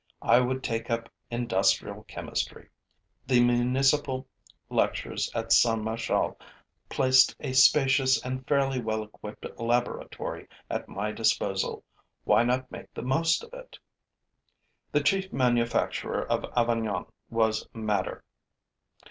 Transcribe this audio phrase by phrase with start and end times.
[0.23, 2.69] I would take up industrial chemistry.
[3.27, 4.25] The municipal
[4.67, 6.39] lectures at Saint Martial
[6.89, 11.83] placed a spacious and fairly well equipped laboratory at my disposal.
[12.23, 13.77] Why not make the most of it?
[14.91, 18.23] The chief manufacture of Avignon was madder.